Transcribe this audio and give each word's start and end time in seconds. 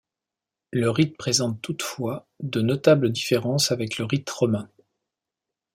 Le 0.71 0.89
rite 0.89 1.15
présente 1.15 1.61
toutefois 1.61 2.27
de 2.39 2.61
notables 2.63 3.11
différences 3.11 3.71
avec 3.71 3.99
le 3.99 4.05
rite 4.05 4.27
romain. 4.31 4.67